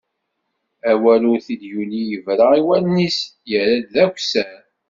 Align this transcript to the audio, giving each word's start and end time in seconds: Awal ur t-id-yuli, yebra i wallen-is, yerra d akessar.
Awal 0.91 1.21
ur 1.31 1.39
t-id-yuli, 1.45 2.01
yebra 2.09 2.45
i 2.59 2.61
wallen-is, 2.67 3.19
yerra 3.49 3.77
d 3.93 3.95
akessar. 4.05 4.61